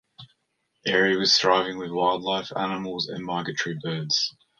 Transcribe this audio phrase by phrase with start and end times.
[0.87, 4.33] Area was thriving with wildlife animals and migratory birds.